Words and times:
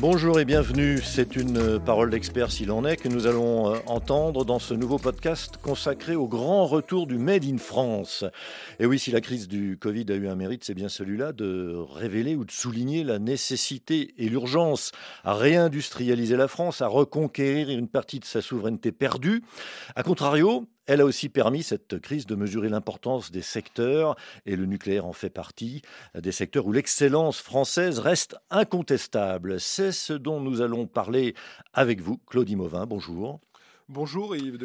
Bonjour 0.00 0.40
et 0.40 0.46
bienvenue, 0.46 0.98
c'est 1.02 1.36
une 1.36 1.58
euh, 1.58 1.78
parole 1.78 2.08
d'expert 2.08 2.50
s'il 2.50 2.72
en 2.72 2.86
est 2.86 2.96
que 2.96 3.08
nous 3.08 3.26
allons 3.26 3.74
euh, 3.74 3.78
entendre 3.84 4.46
dans 4.46 4.58
ce 4.58 4.72
nouveau 4.72 4.96
podcast 4.96 5.58
consacré 5.58 6.16
au 6.16 6.26
grand 6.26 6.64
retour 6.64 7.06
du 7.06 7.18
Made 7.18 7.44
in 7.44 7.58
France. 7.58 8.24
Et 8.78 8.86
oui, 8.86 8.98
si 8.98 9.10
la 9.10 9.20
crise 9.20 9.46
du 9.46 9.76
Covid 9.78 10.06
a 10.08 10.14
eu 10.14 10.26
un 10.26 10.36
mérite, 10.36 10.64
c'est 10.64 10.72
bien 10.72 10.88
celui-là 10.88 11.32
de 11.32 11.76
révéler 11.76 12.34
ou 12.34 12.46
de 12.46 12.50
souligner 12.50 13.04
la 13.04 13.18
nécessité 13.18 14.14
et 14.16 14.30
l'urgence 14.30 14.92
à 15.22 15.34
réindustrialiser 15.34 16.38
la 16.38 16.48
France, 16.48 16.80
à 16.80 16.86
reconquérir 16.86 17.68
une 17.68 17.86
partie 17.86 18.20
de 18.20 18.24
sa 18.24 18.40
souveraineté 18.40 18.92
perdue. 18.92 19.42
A 19.96 20.02
contrario, 20.02 20.64
elle 20.86 21.00
a 21.00 21.04
aussi 21.04 21.28
permis, 21.28 21.62
cette 21.62 21.98
crise, 22.00 22.26
de 22.26 22.34
mesurer 22.34 22.68
l'importance 22.68 23.30
des 23.30 23.42
secteurs, 23.42 24.16
et 24.46 24.56
le 24.56 24.66
nucléaire 24.66 25.06
en 25.06 25.12
fait 25.12 25.30
partie, 25.30 25.82
des 26.14 26.32
secteurs 26.32 26.66
où 26.66 26.72
l'excellence 26.72 27.40
française 27.40 27.98
reste 27.98 28.36
incontestable. 28.50 29.60
C'est 29.60 29.92
ce 29.92 30.12
dont 30.12 30.40
nous 30.40 30.60
allons 30.60 30.86
parler 30.86 31.34
avec 31.72 32.00
vous, 32.00 32.18
Claudie 32.26 32.56
Mauvin. 32.56 32.86
Bonjour. 32.86 33.40
Bonjour 33.92 34.36
Yves. 34.36 34.56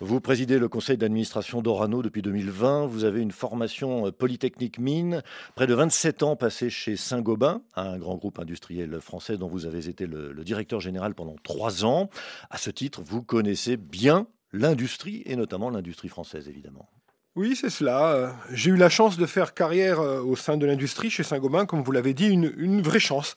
Vous 0.00 0.20
présidez 0.20 0.58
le 0.58 0.68
conseil 0.68 0.98
d'administration 0.98 1.62
d'Orano 1.62 2.02
depuis 2.02 2.20
2020. 2.20 2.84
Vous 2.84 3.04
avez 3.04 3.22
une 3.22 3.32
formation 3.32 4.12
polytechnique 4.12 4.78
mine, 4.78 5.22
près 5.54 5.66
de 5.66 5.72
27 5.72 6.22
ans 6.22 6.36
passés 6.36 6.68
chez 6.68 6.94
Saint-Gobain, 6.94 7.62
un 7.74 7.96
grand 7.96 8.16
groupe 8.16 8.38
industriel 8.38 9.00
français 9.00 9.38
dont 9.38 9.48
vous 9.48 9.64
avez 9.64 9.88
été 9.88 10.06
le, 10.06 10.30
le 10.30 10.44
directeur 10.44 10.80
général 10.80 11.14
pendant 11.14 11.36
trois 11.42 11.86
ans. 11.86 12.10
À 12.50 12.58
ce 12.58 12.68
titre, 12.68 13.00
vous 13.02 13.22
connaissez 13.22 13.78
bien 13.78 14.26
l'industrie, 14.52 15.22
et 15.26 15.36
notamment 15.36 15.70
l'industrie 15.70 16.08
française, 16.08 16.48
évidemment. 16.48 16.88
Oui, 17.36 17.54
c'est 17.54 17.68
cela. 17.68 18.12
Euh, 18.12 18.30
j'ai 18.50 18.70
eu 18.70 18.76
la 18.76 18.88
chance 18.88 19.18
de 19.18 19.26
faire 19.26 19.52
carrière 19.52 20.00
euh, 20.00 20.22
au 20.22 20.36
sein 20.36 20.56
de 20.56 20.64
l'industrie 20.64 21.10
chez 21.10 21.22
Saint-Gobain, 21.22 21.66
comme 21.66 21.82
vous 21.82 21.92
l'avez 21.92 22.14
dit, 22.14 22.28
une, 22.28 22.80
vraie 22.80 22.98
chance. 22.98 23.36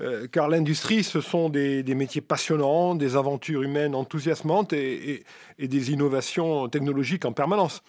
Euh, 0.00 0.26
car 0.26 0.48
l'industrie, 0.48 1.04
ce 1.04 1.20
sont 1.20 1.48
des, 1.48 1.84
métiers 1.94 2.20
passionnants, 2.20 2.96
des 2.96 3.14
aventures 3.14 3.62
humaines 3.62 3.94
enthousiasmantes 3.94 4.72
et, 4.72 5.22
des 5.60 5.92
innovations 5.92 6.68
technologiques 6.68 7.24
en 7.24 7.32
permanence. 7.32 7.82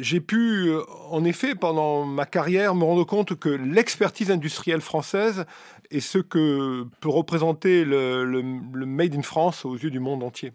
J'ai 0.00 0.20
pu, 0.20 0.72
en 1.10 1.24
effet, 1.24 1.54
pendant 1.54 2.06
ma 2.06 2.24
carrière, 2.24 2.74
me 2.74 2.84
rendre 2.84 3.04
compte 3.04 3.38
que 3.38 3.50
l'expertise 3.50 4.30
industrielle 4.30 4.80
française 4.80 5.44
est 5.90 6.00
ce 6.00 6.16
que 6.16 6.86
peut 7.00 7.10
représenter 7.10 7.84
le 7.84 8.86
Made 8.86 9.14
in 9.14 9.20
France 9.20 9.66
aux 9.66 9.76
yeux 9.76 9.90
du 9.90 10.00
monde 10.00 10.22
entier. 10.22 10.52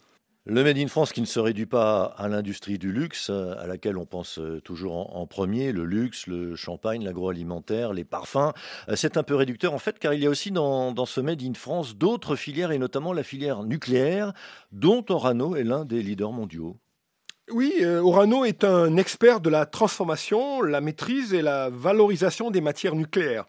Le 0.50 0.64
Made 0.64 0.80
in 0.80 0.88
France 0.88 1.14
qui 1.14 1.22
ne 1.22 1.28
se 1.28 1.39
réduit 1.39 1.67
pas 1.67 2.05
à 2.17 2.28
l'industrie 2.28 2.80
du 2.80 2.92
luxe, 2.92 3.30
à 3.30 3.67
laquelle 3.67 4.00
on 4.00 4.08
pense 4.08 4.39
euh, 4.39 4.59
toujours 4.59 5.16
en, 5.16 5.28
premier, 5.28 5.72
le 5.72 5.86
luxe, 5.86 6.25
le 6.25 6.55
champagne, 6.55 7.03
l'agroalimentaire, 7.03 7.94
les 7.94 8.03
parfums, 8.03 8.52
euh, 8.89 8.95
c'est 8.95 9.17
un 9.17 9.22
peu 9.22 9.36
réducteur 9.36 9.75
en 9.75 9.77
fait 9.77 10.00
car 10.00 10.16
il 10.16 10.23
y 10.23 10.25
a 10.25 10.30
aussi 10.30 10.50
dans, 10.50 11.05
ce 11.05 11.22
Made 11.22 11.44
in 11.44 11.53
France 11.53 11.95
d'autres 11.95 12.36
filières 12.36 12.72
et 12.72 12.80
notamment 12.80 13.14
la 13.14 13.22
filière 13.22 13.61
nucléaire 13.61 14.33
dont 14.72 15.05
Orano 15.09 15.55
est 15.55 15.64
l'un 15.64 15.86
des 15.86 16.02
leaders 16.02 16.31
mondiaux. 16.31 16.77
Oui, 17.52 17.75
euh, 17.81 18.02
Orano 18.02 18.44
est 18.44 18.64
un 18.64 18.97
expert 18.97 19.42
de 19.42 19.52
la 19.52 19.67
transformation, 19.67 20.64
la 20.64 20.81
maîtrise 20.81 21.31
et 21.31 21.44
la 21.44 21.70
valorisation 21.70 22.50
des 22.50 22.61
matières 22.61 22.95
nucléaires. 22.95 23.45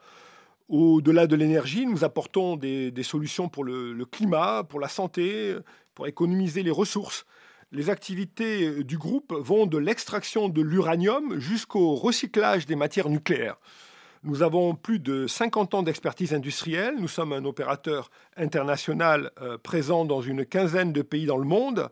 Au-delà 0.69 1.27
de 1.27 1.35
l'énergie, 1.35 1.87
nous 1.87 2.05
apportons 2.05 2.57
des, 2.57 2.93
solutions 3.03 3.49
pour 3.49 3.65
le, 3.65 4.05
climat, 4.05 4.65
pour 4.69 4.79
la 4.79 4.87
santé, 4.89 5.57
pour 5.95 6.07
économiser 6.07 6.63
les 6.63 6.71
ressources. 6.71 7.27
Les 7.73 7.89
activités 7.89 8.83
du 8.83 8.99
groupe 8.99 9.33
vont 9.33 9.67
de 9.67 9.79
l'extraction 9.79 10.49
de 10.49 10.61
l'uranium 10.61 11.39
jusqu'au 11.39 11.95
recyclage 11.95 12.67
des 12.67 12.75
matières 12.75 13.09
nucléaires. 13.09 13.59
Nous 14.23 14.43
avons 14.43 14.75
plus 14.75 14.99
de 14.99 15.27
50 15.27 15.75
ans 15.75 15.83
d'expertise 15.83 16.35
industrielle. 16.35 16.97
Nous 16.99 17.09
sommes 17.09 17.33
un 17.33 17.45
opérateur 17.47 18.11
international 18.37 19.31
euh, 19.41 19.57
présent 19.57 20.05
dans 20.05 20.21
une 20.21 20.45
quinzaine 20.45 20.93
de 20.93 21.01
pays 21.01 21.25
dans 21.25 21.39
le 21.39 21.47
monde. 21.47 21.89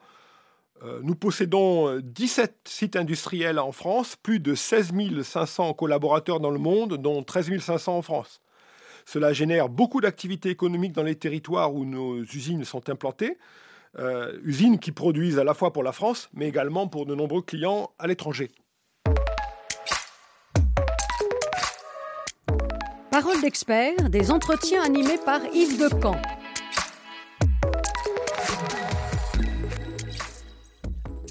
Euh, 0.85 1.01
nous 1.03 1.15
possédons 1.15 2.01
17 2.01 2.57
sites 2.65 2.97
industriels 2.97 3.59
en 3.59 3.73
France, 3.73 4.15
plus 4.17 4.41
de 4.41 4.55
16 4.55 4.93
500 5.23 5.73
collaborateurs 5.73 6.39
dans 6.39 6.51
le 6.51 6.59
monde, 6.59 6.99
dont 6.99 7.23
13 7.23 7.59
500 7.61 7.97
en 7.97 8.03
France. 8.03 8.43
Cela 9.07 9.33
génère 9.33 9.71
beaucoup 9.71 10.03
d'activités 10.03 10.51
économiques 10.51 10.93
dans 10.93 11.03
les 11.03 11.17
territoires 11.17 11.75
où 11.75 11.87
nos 11.87 12.23
usines 12.23 12.65
sont 12.65 12.91
implantées. 12.91 13.39
Euh, 13.99 14.39
usines 14.45 14.79
qui 14.79 14.93
produisent 14.93 15.39
à 15.39 15.45
la 15.45 15.55
fois 15.55 15.73
pour 15.73 15.83
la 15.83 15.93
France, 15.93 16.29
mais 16.35 16.47
également 16.47 16.89
pour 16.89 17.07
de 17.07 17.15
nombreux 17.15 17.43
clients 17.43 17.91
à 17.99 18.07
l'étranger. 18.07 18.51
Parole 23.11 23.41
d'expert, 23.41 24.11
des 24.11 24.31
entretiens 24.31 24.83
animés 24.83 25.19
par 25.25 25.41
Yves 25.53 25.79
Decamp. 25.79 26.21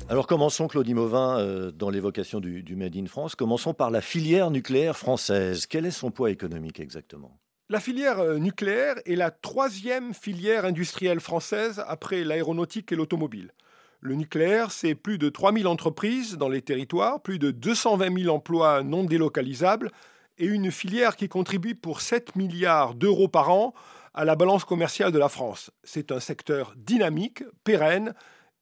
Alors 0.10 0.26
commençons, 0.26 0.68
Claudie 0.68 0.94
Mauvin, 0.94 1.38
euh, 1.40 1.72
dans 1.72 1.90
l'évocation 1.90 2.40
du, 2.40 2.64
du 2.64 2.76
Made 2.76 2.96
in 2.96 3.08
France. 3.08 3.36
Commençons 3.36 3.74
par 3.74 3.92
la 3.92 4.02
filière 4.02 4.52
nucléaire 4.52 4.98
française. 4.98 5.66
Quel 5.66 5.86
est 5.86 5.92
son 5.92 6.12
poids 6.12 6.32
économique 6.32 6.80
exactement? 6.80 7.38
La 7.70 7.82
filière 7.82 8.20
euh, 8.20 8.38
nucléaire 8.38 8.96
est 9.06 9.16
la 9.16 9.30
troisième 9.30 10.14
filière 10.14 10.64
industrielle 10.64 11.20
française 11.20 11.84
après 11.88 12.24
l'aéronautique 12.24 12.94
et 12.94 12.96
l'automobile. 12.96 13.52
Le 14.00 14.16
nucléaire, 14.16 14.72
c'est 14.72 14.96
plus 14.96 15.18
de 15.18 15.28
3000 15.28 15.68
entreprises 15.68 16.38
dans 16.38 16.48
les 16.48 16.62
territoires, 16.62 17.22
plus 17.22 17.40
de 17.40 17.52
220 17.52 18.24
000 18.24 18.34
emplois 18.34 18.84
non 18.84 19.04
délocalisables 19.04 19.92
et 20.38 20.46
une 20.46 20.72
filière 20.72 21.18
qui 21.18 21.28
contribue 21.28 21.76
pour 21.76 22.00
7 22.00 22.38
milliards 22.38 22.94
d'euros 22.94 23.28
par 23.28 23.50
an 23.50 23.74
à 24.14 24.24
la 24.24 24.36
balance 24.36 24.64
commerciale 24.64 25.12
de 25.12 25.20
la 25.20 25.30
France. 25.30 25.70
C'est 25.84 26.14
un 26.14 26.22
secteur 26.22 26.74
dynamique, 26.78 27.44
pérenne 27.66 28.14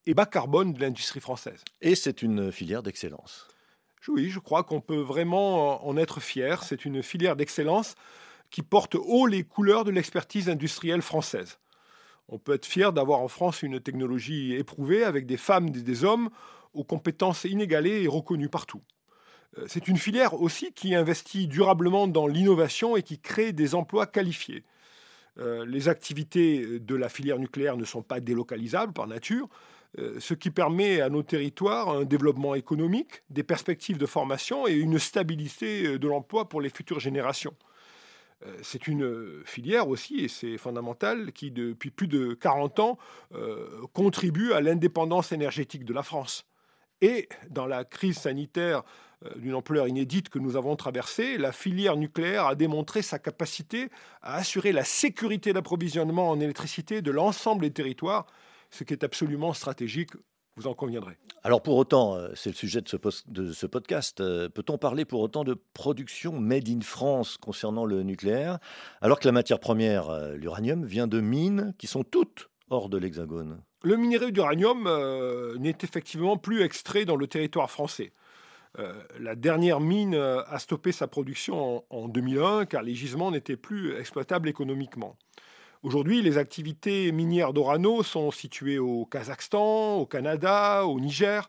et 0.08 0.16
bas 0.16 0.26
carbone 0.26 0.74
de 0.74 0.82
l'industrie 0.82 1.20
française. 1.20 1.64
Et 1.82 1.94
c'est 1.94 2.24
une 2.24 2.52
filière 2.52 2.82
d'excellence. 2.82 3.48
Oui, 4.08 4.30
je 4.30 4.40
crois 4.40 4.64
qu'on 4.64 4.82
peut 4.82 5.02
vraiment 5.02 5.86
en 5.88 5.98
être 5.98 6.20
fier. 6.20 6.64
C'est 6.64 6.86
une 6.86 7.04
filière 7.04 7.36
d'excellence 7.36 7.96
qui 8.56 8.64
porte 8.64 8.96
haut 8.96 9.28
les 9.28 9.44
couleurs 9.44 9.84
de 9.84 9.92
l'expertise 9.92 10.48
industrielle 10.48 11.02
française. 11.02 11.60
On 12.30 12.40
peut 12.40 12.54
être 12.54 12.66
fier 12.66 12.94
d'avoir 12.94 13.20
en 13.20 13.28
France 13.28 13.64
une 13.64 13.82
technologie 13.82 14.54
éprouvée 14.54 15.04
avec 15.04 15.26
des 15.26 15.36
femmes 15.36 15.68
et 15.68 15.72
des 15.72 16.06
hommes 16.06 16.30
aux 16.74 16.86
compétences 16.86 17.44
inégalées 17.44 18.04
et 18.04 18.08
reconnues 18.08 18.48
partout. 18.48 18.82
Euh, 19.58 19.66
c'est 19.68 19.90
une 19.90 19.98
filière 19.98 20.42
aussi 20.42 20.72
qui 20.72 20.96
investit 20.96 21.50
durablement 21.50 22.08
dans 22.08 22.28
l'innovation 22.28 22.96
et 22.96 23.04
qui 23.04 23.20
crée 23.20 23.52
des 23.52 23.76
emplois 23.76 24.08
qualifiés. 24.08 24.64
Euh, 25.38 25.66
les 25.66 25.90
activités 25.90 26.80
de 26.80 26.96
la 26.96 27.10
filière 27.10 27.40
nucléaire 27.40 27.76
ne 27.76 27.84
sont 27.84 28.04
pas 28.04 28.22
délocalisables 28.22 28.94
par 28.94 29.08
nature, 29.08 29.50
euh, 30.00 30.18
ce 30.22 30.34
qui 30.34 30.50
permet 30.50 31.02
à 31.02 31.10
nos 31.10 31.24
territoires 31.24 31.90
un 31.90 32.06
développement 32.06 32.56
économique, 32.56 33.22
des 33.30 33.44
perspectives 33.44 33.98
de 33.98 34.06
formation 34.06 34.66
et 34.66 34.76
une 34.76 34.98
stabilité 34.98 36.00
de 36.00 36.08
l'emploi 36.08 36.48
pour 36.48 36.62
les 36.62 36.70
futures 36.70 37.02
générations. 37.02 37.54
Euh, 38.46 38.58
c'est 38.62 38.88
une 38.88 39.44
filière 39.46 39.88
aussi, 39.88 40.20
et 40.20 40.28
c'est 40.28 40.58
fondamental, 40.58 41.32
qui 41.32 41.52
depuis 41.52 41.92
plus 41.92 42.08
de 42.08 42.34
40 42.34 42.80
ans 42.80 42.98
euh, 43.34 43.82
contribue 43.94 44.54
à 44.54 44.62
l'indépendance 44.62 45.32
énergétique 45.32 45.86
de 45.86 45.94
la 45.94 46.04
France. 46.04 46.46
Et 47.02 47.28
dans 47.50 47.66
la 47.66 47.84
crise 47.84 48.20
sanitaire 48.20 48.84
euh, 49.26 49.30
d'une 49.36 49.54
ampleur 49.54 49.88
inédite 49.88 50.30
que 50.30 50.40
nous 50.40 50.56
avons 50.56 50.76
traversée, 50.76 51.38
la 51.38 51.52
filière 51.52 51.98
nucléaire 51.98 52.48
a 52.48 52.56
démontré 52.56 53.02
sa 53.02 53.20
capacité 53.20 53.90
à 54.22 54.36
assurer 54.36 54.72
la 54.72 54.84
sécurité 54.84 55.54
d'approvisionnement 55.54 56.30
en 56.30 56.40
électricité 56.40 57.02
de 57.02 57.12
l'ensemble 57.12 57.64
des 57.64 57.72
territoires, 57.72 58.26
ce 58.70 58.84
qui 58.84 58.94
est 58.94 59.04
absolument 59.04 59.54
stratégique 59.54 60.12
vous 60.56 60.68
en 60.68 60.74
conviendrez. 60.74 61.18
Alors 61.44 61.62
pour 61.62 61.76
autant, 61.76 62.16
euh, 62.16 62.30
c'est 62.34 62.50
le 62.50 62.56
sujet 62.56 62.82
de 62.82 62.88
ce, 62.88 63.66
podcast, 63.66 64.22
euh, 64.22 64.50
peut-on 64.50 64.78
parler 64.78 65.06
pour 65.06 65.22
autant 65.22 65.44
de 65.44 65.56
production 65.74 66.40
made 66.40 66.70
in 66.70 66.82
France 66.82 67.38
concernant 67.38 67.86
le 67.86 68.04
nucléaire, 68.04 68.60
alors 69.02 69.20
que 69.20 69.28
la 69.28 69.32
matière 69.32 69.60
première, 69.60 70.10
euh, 70.10 70.36
l'uranium, 70.36 70.86
vient 70.86 71.08
de 71.08 71.20
mines 71.20 71.74
qui 71.78 71.88
sont 71.88 72.04
toutes 72.04 72.50
hors 72.70 72.90
de 72.90 72.98
l'Hexagone? 72.98 73.62
Le 73.84 73.98
minerai 73.98 74.32
d'uranium 74.32 74.90
n'est 75.60 75.78
effectivement 75.84 76.38
plus 76.38 76.64
extrait 76.64 77.06
dans 77.06 77.16
le 77.16 77.28
territoire 77.28 77.70
français. 77.70 78.14
la 79.20 79.36
dernière 79.36 79.80
mine 79.80 80.16
a 80.16 80.58
stoppé 80.58 80.92
sa 80.92 81.08
production 81.08 81.84
en 81.92 82.08
2001 82.08 82.66
car 82.66 82.82
les 82.82 82.96
gisements 82.96 83.30
n'étaient 83.30 83.58
plus 83.58 83.96
exploitables 83.96 84.50
économiquement. 84.50 85.18
Aujourd'hui, 85.86 86.24
les 86.24 86.40
activités 86.40 87.12
minières 87.12 87.54
d'Orano 87.54 88.02
sont 88.02 88.32
situées 88.32 88.80
au 88.80 89.06
Kazakhstan, 89.06 89.98
au 89.98 90.08
Canada, 90.08 90.84
au 90.88 91.00
Niger. 91.00 91.48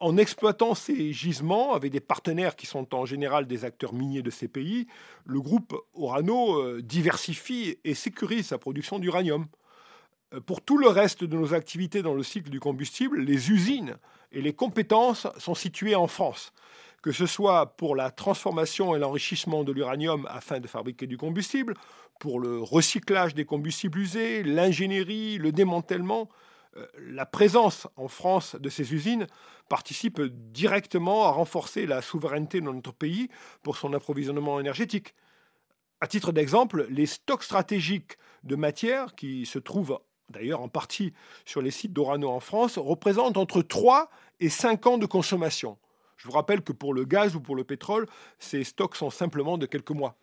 En 0.00 0.16
exploitant 0.16 0.74
ces 0.74 1.12
gisements 1.12 1.74
avec 1.74 1.92
des 1.92 2.00
partenaires 2.00 2.56
qui 2.56 2.64
sont 2.64 2.94
en 2.94 3.04
général 3.04 3.46
des 3.46 3.66
acteurs 3.66 3.92
miniers 3.92 4.22
de 4.22 4.30
ces 4.30 4.48
pays, 4.48 4.86
le 5.26 5.42
groupe 5.42 5.76
Orano 5.92 6.58
euh, 6.58 6.80
diversifie 6.80 7.76
et 7.84 7.92
sécurise 7.92 8.46
sa 8.46 8.56
production 8.56 8.98
d'uranium. 8.98 9.44
Euh, 10.32 10.40
pour 10.40 10.62
tout 10.62 10.78
le 10.78 10.88
reste 10.88 11.22
de 11.24 11.36
nos 11.36 11.52
activités 11.52 12.00
dans 12.00 12.14
le 12.14 12.22
cycle 12.22 12.48
du 12.48 12.60
combustible, 12.60 13.20
les 13.20 13.50
usines 13.50 13.98
et 14.32 14.40
les 14.40 14.54
compétences 14.54 15.26
sont 15.36 15.54
situées 15.54 15.94
en 15.94 16.06
France, 16.06 16.54
que 17.02 17.12
ce 17.12 17.26
soit 17.26 17.76
pour 17.76 17.96
la 17.96 18.10
transformation 18.10 18.94
et 18.94 18.98
l'enrichissement 18.98 19.64
de 19.64 19.72
l'uranium 19.72 20.26
afin 20.30 20.60
de 20.60 20.66
fabriquer 20.66 21.06
du 21.06 21.16
combustible, 21.16 21.74
pour 22.18 22.40
le 22.40 22.60
recyclage 22.60 23.34
des 23.34 23.44
combustibles 23.44 23.98
usés, 23.98 24.42
l'ingénierie, 24.42 25.38
le 25.38 25.52
démantèlement. 25.52 26.28
Euh, 26.76 26.86
la 26.98 27.26
présence 27.26 27.86
en 27.96 28.08
France 28.08 28.56
de 28.56 28.68
ces 28.68 28.92
usines 28.92 29.26
participe 29.68 30.20
directement 30.20 31.26
à 31.26 31.30
renforcer 31.30 31.86
la 31.86 32.02
souveraineté 32.02 32.60
de 32.60 32.66
notre 32.66 32.92
pays 32.92 33.28
pour 33.62 33.76
son 33.76 33.92
approvisionnement 33.92 34.58
énergétique. 34.58 35.14
À 36.00 36.06
titre 36.06 36.32
d'exemple, 36.32 36.86
les 36.90 37.06
stocks 37.06 37.44
stratégiques 37.44 38.18
de 38.44 38.56
matières 38.56 39.14
qui 39.14 39.46
se 39.46 39.58
trouvent 39.58 40.00
d'ailleurs 40.30 40.60
en 40.60 40.68
partie 40.68 41.12
sur 41.44 41.62
les 41.62 41.70
sites 41.70 41.92
d'Orano 41.92 42.28
en 42.28 42.40
France, 42.40 42.78
représentent 42.78 43.36
entre 43.36 43.62
3 43.62 44.10
et 44.40 44.48
5 44.48 44.86
ans 44.86 44.98
de 44.98 45.06
consommation. 45.06 45.78
Je 46.18 46.26
vous 46.26 46.32
rappelle 46.32 46.62
que 46.62 46.72
pour 46.72 46.92
le 46.92 47.04
gaz 47.04 47.34
ou 47.34 47.40
pour 47.40 47.56
le 47.56 47.64
pétrole, 47.64 48.06
ces 48.38 48.64
stocks 48.64 48.96
sont 48.96 49.10
simplement 49.10 49.56
de 49.56 49.66
quelques 49.66 49.92
mois. 49.92 50.18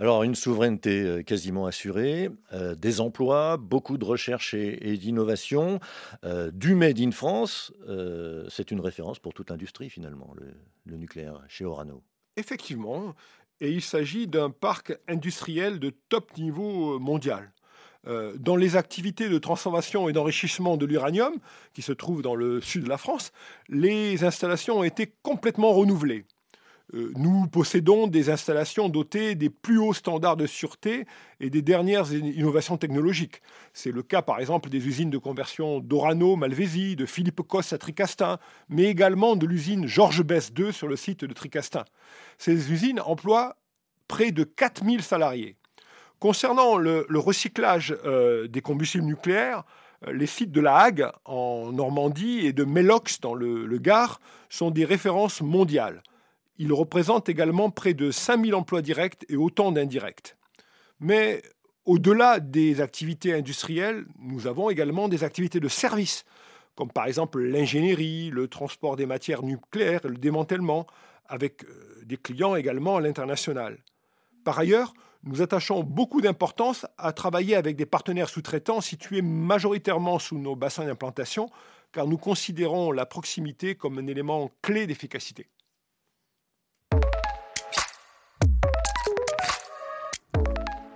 Alors 0.00 0.22
une 0.22 0.34
souveraineté 0.34 1.02
euh, 1.02 1.22
quasiment 1.22 1.66
assurée, 1.66 2.30
euh, 2.52 2.74
des 2.74 3.00
emplois, 3.00 3.56
beaucoup 3.56 3.98
de 3.98 4.04
recherche 4.04 4.54
et, 4.54 4.96
d'innovation, 4.96 5.80
euh, 6.24 6.50
du 6.50 6.74
Made 6.74 6.98
in 6.98 7.10
France, 7.10 7.72
c'est 8.48 8.70
une 8.70 8.80
référence 8.80 9.18
pour 9.18 9.34
toute 9.34 9.50
l'industrie 9.50 9.90
finalement, 9.90 10.34
le 10.86 10.96
nucléaire 10.96 11.40
chez 11.48 11.64
Orano. 11.64 12.02
Effectivement, 12.36 13.14
et 13.60 13.70
il 13.70 13.82
s'agit 13.82 14.26
d'un 14.26 14.50
parc 14.50 14.98
industriel 15.06 15.78
de 15.78 15.90
top 16.08 16.36
niveau 16.36 16.98
mondial. 16.98 17.52
Euh, 18.08 18.34
dans 18.36 18.56
les 18.56 18.76
activités 18.76 19.28
de 19.28 19.38
transformation 19.38 20.08
et 20.08 20.12
d'enrichissement 20.12 20.76
de 20.76 20.86
l'uranium, 20.86 21.34
qui 21.72 21.82
se 21.82 21.92
trouvent 21.92 22.22
dans 22.22 22.34
le 22.34 22.60
sud 22.60 22.84
de 22.84 22.88
la 22.88 22.98
France, 22.98 23.32
les 23.68 24.24
installations 24.24 24.78
ont 24.78 24.84
été 24.84 25.12
complètement 25.22 25.72
renouvelées. 25.72 26.24
Euh, 26.94 27.12
nous 27.16 27.46
possédons 27.46 28.06
des 28.06 28.28
installations 28.28 28.88
dotées 28.88 29.34
des 29.34 29.48
plus 29.50 29.78
hauts 29.78 29.94
standards 29.94 30.36
de 30.36 30.46
sûreté 30.46 31.06
et 31.40 31.48
des 31.48 31.62
dernières 31.62 32.12
innovations 32.12 32.76
technologiques. 32.76 33.40
C'est 33.72 33.92
le 33.92 34.02
cas 34.02 34.20
par 34.20 34.40
exemple 34.40 34.68
des 34.68 34.86
usines 34.86 35.10
de 35.10 35.18
conversion 35.18 35.80
d'Orano, 35.80 36.36
Malvésie, 36.36 36.96
de 36.96 37.06
Philippe 37.06 37.42
Cosse 37.42 37.72
à 37.72 37.78
Tricastin, 37.78 38.38
mais 38.68 38.84
également 38.84 39.36
de 39.36 39.46
l'usine 39.46 39.86
Georges 39.86 40.22
Bess 40.22 40.52
II 40.58 40.72
sur 40.72 40.88
le 40.88 40.96
site 40.96 41.24
de 41.24 41.32
Tricastin. 41.32 41.84
Ces 42.36 42.72
usines 42.72 43.00
emploient 43.00 43.56
près 44.08 44.32
de 44.32 44.44
4000 44.44 45.02
salariés. 45.02 45.56
Concernant 46.22 46.76
le, 46.76 47.04
recyclage 47.14 47.96
euh, 48.04 48.46
des 48.46 48.60
combustibles 48.60 49.02
nucléaires, 49.02 49.64
euh, 50.06 50.12
les 50.12 50.26
sites 50.28 50.52
de 50.52 50.60
La 50.60 50.76
Hague 50.76 51.08
en 51.24 51.72
Normandie 51.72 52.46
et 52.46 52.52
de 52.52 52.62
Melox 52.62 53.18
dans 53.18 53.34
le, 53.34 53.66
Gard 53.78 54.20
sont 54.48 54.70
des 54.70 54.84
références 54.84 55.40
mondiales. 55.40 56.00
Ils 56.58 56.72
représentent 56.72 57.28
également 57.28 57.70
près 57.70 57.92
de 57.92 58.12
5000 58.12 58.54
emplois 58.54 58.82
directs 58.82 59.26
et 59.28 59.34
autant 59.34 59.72
d'indirects. 59.72 60.36
Mais 61.00 61.42
au-delà 61.86 62.38
des 62.38 62.80
activités 62.80 63.34
industrielles, 63.34 64.04
nous 64.20 64.46
avons 64.46 64.70
également 64.70 65.08
des 65.08 65.24
activités 65.24 65.58
de 65.58 65.66
service, 65.66 66.24
comme 66.76 66.92
par 66.92 67.06
exemple 67.06 67.40
l'ingénierie, 67.40 68.30
le 68.30 68.46
transport 68.46 68.94
des 68.94 69.06
matières 69.06 69.42
nucléaires, 69.42 70.02
le 70.04 70.18
démantèlement, 70.18 70.86
avec 71.26 71.64
euh, 71.64 72.00
des 72.04 72.16
clients 72.16 72.54
également 72.54 72.98
à 72.98 73.00
l'international. 73.00 73.78
Par 74.44 74.60
ailleurs, 74.60 74.94
nous 75.24 75.42
attachons 75.42 75.82
beaucoup 75.82 76.20
d'importance 76.20 76.86
à 76.98 77.12
travailler 77.12 77.54
avec 77.54 77.76
des 77.76 77.86
partenaires 77.86 78.28
sous-traitants 78.28 78.80
situés 78.80 79.22
majoritairement 79.22 80.18
sous 80.18 80.38
nos 80.38 80.56
bassins 80.56 80.84
d'implantation, 80.84 81.48
car 81.92 82.06
nous 82.06 82.18
considérons 82.18 82.90
la 82.90 83.06
proximité 83.06 83.74
comme 83.74 83.98
un 83.98 84.06
élément 84.06 84.50
clé 84.62 84.86
d'efficacité. 84.86 85.46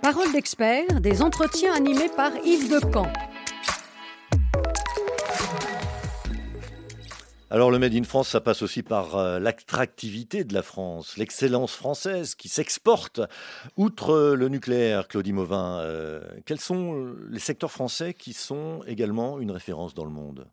Parole 0.01 0.31
d'expert, 0.31 1.01
des 1.01 1.21
entretiens 1.21 1.73
animés 1.73 2.09
par 2.15 2.31
Yves 2.45 2.69
Decamp. 2.69 3.11
Alors 7.49 7.71
le 7.71 7.79
Made 7.79 7.95
in 7.95 8.03
France, 8.03 8.27
ça 8.27 8.41
passe 8.41 8.61
aussi 8.61 8.83
par 8.83 9.15
euh, 9.15 9.39
l'attractivité 9.39 10.43
de 10.43 10.53
la 10.53 10.61
France, 10.61 11.15
l'excellence 11.15 11.73
française 11.73 12.35
qui 12.35 12.49
s'exporte. 12.49 13.21
Outre 13.77 14.09
euh, 14.09 14.35
le 14.35 14.49
nucléaire, 14.49 15.07
Claudie 15.07 15.31
Mauvin, 15.31 15.79
euh, 15.79 16.19
quels 16.45 16.59
sont 16.59 17.15
les 17.29 17.39
secteurs 17.39 17.71
français 17.71 18.13
qui 18.13 18.33
sont 18.33 18.81
également 18.85 19.39
une 19.39 19.51
référence 19.51 19.93
dans 19.93 20.03
le 20.03 20.11
monde? 20.11 20.45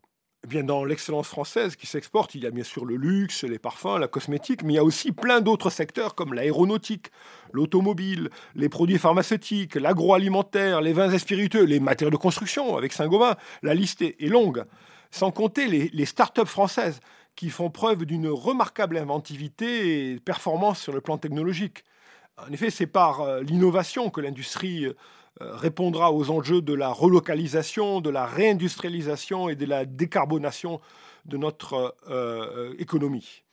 Eh 0.45 0.47
bien, 0.47 0.63
dans 0.63 0.85
l'excellence 0.85 1.27
française 1.27 1.75
qui 1.75 1.85
s'exporte, 1.85 2.33
il 2.33 2.43
y 2.43 2.47
a 2.47 2.51
bien 2.51 2.63
sûr 2.63 2.85
le 2.85 2.95
luxe, 2.95 3.43
les 3.43 3.59
parfums, 3.59 3.97
la 3.99 4.07
cosmétique, 4.07 4.63
mais 4.63 4.73
il 4.73 4.75
y 4.77 4.79
a 4.79 4.83
aussi 4.83 5.11
plein 5.11 5.41
d'autres 5.41 5.71
secteurs 5.71 6.15
comme 6.15 6.33
l'aéronautique, 6.33 7.07
l'automobile, 7.51 8.29
les 8.53 8.69
produits 8.69 8.99
pharmaceutiques, 8.99 9.75
l'agroalimentaire, 9.75 10.79
les 10.79 10.93
vins 10.93 11.11
et 11.11 11.19
spiritueux, 11.19 11.65
les 11.65 11.81
matériaux 11.81 12.11
de 12.11 12.15
construction 12.15 12.77
avec 12.77 12.93
Saint-Gobain. 12.93 13.35
La 13.63 13.73
liste 13.73 14.01
est 14.01 14.29
longue 14.29 14.63
sans 15.15 15.31
compter 15.31 15.67
les, 15.67 16.05
start-up 16.05 16.45
françaises 16.45 16.99
qui 17.37 17.49
font 17.49 17.69
preuve 17.69 18.05
d'une 18.05 18.27
remarquable 18.27 18.97
inventivité 18.97 20.11
et 20.11 20.19
performance 20.19 20.81
sur 20.81 20.91
le 20.91 20.99
plan 20.99 21.17
technologique. 21.17 21.85
En 22.37 22.51
effet, 22.51 22.69
c'est 22.69 22.85
par 22.85 23.21
euh, 23.21 23.41
l'innovation 23.41 24.09
que 24.09 24.19
l'industrie 24.19 24.85
euh, 24.85 24.93
répondra 25.39 26.11
aux 26.11 26.31
enjeux 26.31 26.61
de 26.61 26.73
la 26.73 26.89
relocalisation, 26.89 28.01
de 28.01 28.09
la 28.09 28.25
réindustrialisation 28.25 29.47
et 29.47 29.55
de 29.55 29.65
la 29.65 29.85
décarbonation 29.85 30.81
de 31.23 31.37
notre 31.37 31.95
euh, 32.09 32.73
économie. 32.77 33.43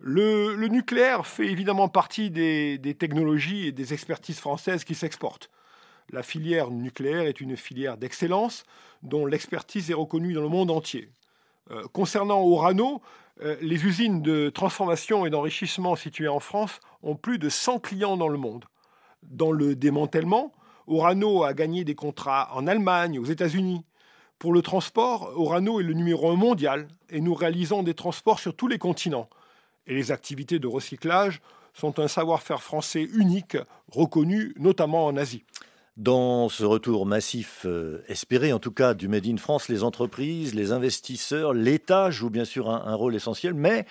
Le, 0.00 0.66
nucléaire 0.66 1.28
fait 1.28 1.46
évidemment 1.46 1.88
partie 1.88 2.30
des, 2.30 2.96
technologies 2.98 3.68
et 3.68 3.72
des 3.72 3.94
expertises 3.94 4.40
françaises 4.40 4.82
qui 4.82 4.96
s'exportent. 4.96 5.48
La 6.10 6.22
filière 6.22 6.70
nucléaire 6.70 7.22
est 7.22 7.40
une 7.40 7.56
filière 7.56 7.96
d'excellence 7.96 8.64
dont 9.02 9.26
l'expertise 9.26 9.90
est 9.90 9.94
reconnue 9.94 10.34
dans 10.34 10.42
le 10.42 10.48
monde 10.48 10.70
entier. 10.70 11.10
Euh, 11.70 11.82
concernant 11.92 12.40
Orano, 12.42 13.00
euh, 13.42 13.56
les 13.60 13.84
usines 13.84 14.22
de 14.22 14.50
transformation 14.50 15.26
et 15.26 15.30
d'enrichissement 15.30 15.96
situées 15.96 16.28
en 16.28 16.40
France 16.40 16.80
ont 17.02 17.16
plus 17.16 17.38
de 17.38 17.48
100 17.48 17.80
clients 17.80 18.16
dans 18.16 18.28
le 18.28 18.38
monde. 18.38 18.64
Dans 19.22 19.50
le 19.50 19.74
démantèlement, 19.74 20.52
Orano 20.86 21.44
a 21.44 21.54
gagné 21.54 21.84
des 21.84 21.94
contrats 21.94 22.50
en 22.54 22.66
Allemagne, 22.66 23.18
aux 23.18 23.24
États-Unis. 23.24 23.84
Pour 24.38 24.52
le 24.52 24.60
transport, 24.60 25.32
Orano 25.36 25.80
est 25.80 25.84
le 25.84 25.94
numéro 25.94 26.30
un 26.30 26.36
mondial 26.36 26.88
et 27.08 27.20
nous 27.20 27.34
réalisons 27.34 27.82
des 27.82 27.94
transports 27.94 28.38
sur 28.38 28.54
tous 28.54 28.68
les 28.68 28.78
continents. 28.78 29.30
Et 29.86 29.94
les 29.94 30.12
activités 30.12 30.58
de 30.58 30.66
recyclage 30.66 31.40
sont 31.72 31.98
un 31.98 32.08
savoir-faire 32.08 32.62
français 32.62 33.02
unique, 33.02 33.56
reconnu 33.90 34.54
notamment 34.58 35.06
en 35.06 35.16
Asie. 35.16 35.44
Dans 35.96 36.48
ce 36.48 36.64
retour 36.64 37.06
massif 37.06 37.66
euh, 37.66 38.02
espéré, 38.08 38.52
en 38.52 38.58
tout 38.58 38.72
cas 38.72 38.94
du 38.94 39.06
Made 39.06 39.28
in 39.28 39.36
France, 39.36 39.68
les 39.68 39.84
entreprises, 39.84 40.52
les 40.52 40.72
investisseurs, 40.72 41.54
l'État 41.54 42.10
jouent 42.10 42.30
bien 42.30 42.44
sûr 42.44 42.68
un, 42.68 42.96
rôle 42.96 43.14
essentiel, 43.14 43.54
mais 43.54 43.86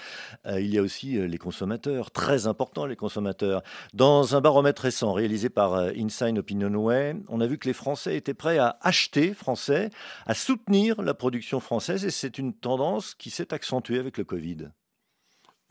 euh, 0.46 0.60
il 0.60 0.74
y 0.74 0.78
a 0.78 0.82
aussi 0.82 1.18
euh, 1.18 1.28
les 1.28 1.38
consommateurs, 1.38 2.12
très 2.12 2.46
importants 2.46 2.86
les 2.86 2.98
consommateurs. 2.98 3.64
Dans 3.94 4.36
un 4.36 4.42
baromètre 4.42 4.82
récent 4.82 5.14
réalisé 5.14 5.50
par 5.50 5.76
Insign 5.76 6.40
Opinionway, 6.40 7.16
on 7.30 7.40
a 7.40 7.48
vu 7.48 7.58
que 7.58 7.70
les 7.70 7.74
Français 7.74 8.18
étaient 8.18 8.34
prêts 8.34 8.58
à 8.58 8.78
acheter 8.82 9.34
français, 9.34 9.90
à 10.26 10.34
soutenir 10.34 11.02
la 11.02 11.14
production 11.14 11.62
française, 11.62 12.04
et 12.04 12.12
c'est 12.12 12.38
une 12.38 12.54
tendance 12.54 13.16
qui 13.16 13.30
s'est 13.30 13.54
accentuée 13.54 14.00
avec 14.00 14.18
le 14.18 14.26
Covid. 14.26 14.68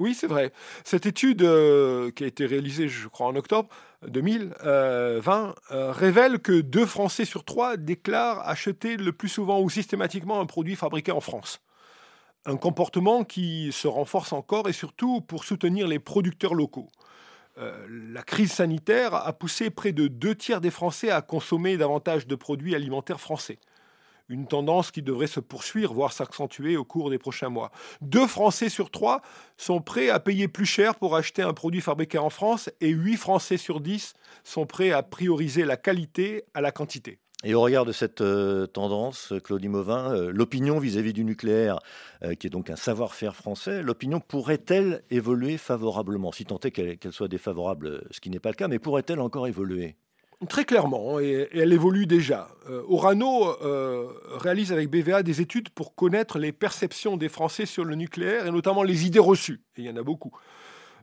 Oui, 0.03 0.15
c'est 0.15 0.27
vrai. 0.27 0.51
Cette 0.83 1.07
étude 1.07 1.43
euh, 1.43 2.11
qui 2.11 2.25
a 2.25 2.27
été 2.27 2.45
réalisée, 2.45 2.89
je 2.89 3.07
crois, 3.07 3.29
en 3.29 3.37
octobre 3.37 3.69
2020, 4.09 4.57
euh, 4.67 5.23
euh, 5.71 5.93
révèle 5.93 6.41
que 6.41 6.61
deux 6.61 6.87
Français 6.87 7.25
sur 7.25 7.45
trois 7.45 7.77
déclarent 7.77 8.41
acheter 8.49 8.97
le 8.97 9.13
plus 9.13 9.29
souvent 9.29 9.61
ou 9.61 9.71
systématiquement 9.71 10.41
un 10.41 10.47
produit 10.47 10.75
fabriqué 10.75 11.13
en 11.13 11.21
France. 11.21 11.61
Un 12.47 12.57
comportement 12.57 13.23
qui 13.23 13.71
se 13.71 13.87
renforce 13.87 14.33
encore 14.33 14.69
et 14.69 14.73
surtout 14.73 15.21
pour 15.21 15.45
soutenir 15.45 15.87
les 15.87 16.01
producteurs 16.01 16.55
locaux. 16.55 16.89
la 17.57 18.25
crise 18.25 18.51
sanitaire 18.51 19.15
a 19.15 19.33
poussé 19.33 19.71
près 19.71 19.93
de 19.93 20.09
deux 20.09 20.35
tiers 20.35 20.61
des 20.61 20.73
Français 20.73 21.13
à 21.13 21.23
consommer 21.23 21.77
davantage 21.77 22.27
de 22.27 22.35
produits 22.35 22.75
alimentaires 22.75 23.21
français 23.21 23.61
une 24.29 24.47
tendance 24.47 24.91
qui 24.91 25.03
devrait 25.03 25.27
se 25.27 25.41
poursuivre, 25.41 25.95
voire 25.95 26.13
s'accentuer 26.13 26.77
au 26.77 26.85
cours 26.85 27.11
des 27.11 27.19
prochains 27.19 27.49
mois. 27.49 27.71
Deux 28.01 28.27
Français 28.27 28.69
sur 28.69 28.91
trois 28.91 29.23
sont 29.57 29.81
prêts 29.81 30.09
à 30.11 30.21
payer 30.21 30.49
plus 30.49 30.67
cher 30.67 30.95
pour 30.95 31.17
acheter 31.17 31.43
un 31.43 31.53
produit 31.53 31.81
fabriqué 31.81 32.19
en 32.19 32.31
France 32.31 32.71
et 32.81 32.89
huit 32.89 33.17
Français 33.17 33.57
sur 33.57 33.81
dix 33.81 34.15
sont 34.45 34.67
prêts 34.67 34.91
à 34.91 35.03
prioriser 35.03 35.65
la 35.65 35.77
qualité 35.77 36.45
à 36.55 36.61
la 36.61 36.73
quantité. 36.73 37.19
Et 37.45 37.55
au 37.55 37.61
regard 37.61 37.85
de 37.85 37.91
cette 37.91 38.21
euh, 38.21 38.67
tendance, 38.69 39.33
Claudie 39.43 39.69
Mauvin, 39.69 40.15
euh, 40.15 40.31
l'opinion 40.33 40.79
vis-à-vis 40.79 41.13
du 41.13 41.25
nucléaire, 41.25 41.81
euh, 42.23 42.35
qui 42.35 42.47
est 42.47 42.51
donc 42.51 42.71
un 42.71 42.77
savoir-faire 42.77 43.35
français, 43.35 43.83
l'opinion 43.83 44.21
pourrait-elle 44.21 45.03
évoluer 45.11 45.59
favorablement? 45.59 46.31
Si 46.31 46.45
tant 46.45 46.61
est 46.61 46.71
qu'elle 46.71 47.13
soit 47.13 47.27
défavorable, 47.27 48.07
ce 48.13 48.21
qui 48.21 48.31
n'est 48.31 48.39
pas 48.39 48.51
le 48.51 48.55
cas, 48.55 48.69
mais 48.69 48.79
pourrait-elle 48.79 49.21
encore 49.21 49.49
évoluer? 49.49 49.97
Très 50.49 50.65
clairement, 50.65 51.21
et, 51.21 51.49
elle 51.53 51.73
évolue 51.73 52.07
déjà. 52.07 52.49
Euh, 52.69 52.83
Orano 52.89 53.49
euh, 53.63 54.09
réalise 54.33 54.73
avec 54.73 54.91
BVA 54.91 55.23
des 55.23 55.41
études 55.41 55.69
pour 55.69 55.95
connaître 55.95 56.39
les 56.39 56.53
perceptions 56.53 57.17
des 57.17 57.29
Français 57.29 57.65
sur 57.65 57.85
le 57.85 57.95
nucléaire 57.95 58.47
et 58.47 58.51
notamment 58.51 58.83
les 58.83 59.07
idées 59.07 59.21
reçues. 59.21 59.61
Il 59.77 59.85
y 59.85 59.91
en 59.91 59.97
a 59.97 60.03
beaucoup. 60.03 60.33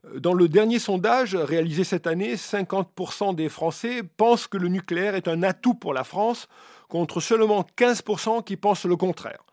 Euh, 0.05 0.19
dans 0.19 0.33
le 0.33 0.49
dernier 0.49 0.79
sondage 0.79 1.35
réalisé 1.35 1.85
cette 1.85 2.05
année, 2.05 2.35
50% 2.35 3.33
des 3.33 3.47
Français 3.47 4.03
pensent 4.17 4.47
que 4.47 4.57
le 4.57 4.67
nucléaire 4.67 5.15
est 5.15 5.29
un 5.29 5.41
atout 5.43 5.73
pour 5.73 5.93
la 5.93 6.03
France, 6.03 6.47
contre 6.89 7.21
seulement 7.21 7.65
15% 7.77 8.43
qui 8.43 8.57
pensent 8.57 8.85
le 8.85 8.97
contraire. 8.97 9.45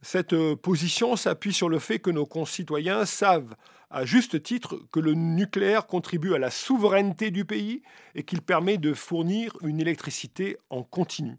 Cette 0.00 0.36
position 0.56 1.16
s'appuie 1.16 1.54
sur 1.54 1.70
le 1.70 1.78
fait 1.78 1.98
que 1.98 2.10
nos 2.10 2.26
concitoyens 2.26 3.06
savent 3.06 3.54
à 3.94 4.04
juste 4.04 4.42
titre 4.42 4.80
que 4.90 4.98
le 4.98 5.14
nucléaire 5.14 5.86
contribue 5.86 6.34
à 6.34 6.38
la 6.38 6.50
souveraineté 6.50 7.30
du 7.30 7.44
pays 7.44 7.82
et 8.16 8.24
qu'il 8.24 8.42
permet 8.42 8.76
de 8.76 8.92
fournir 8.92 9.56
une 9.62 9.80
électricité 9.80 10.56
en 10.68 10.82
continu. 10.82 11.38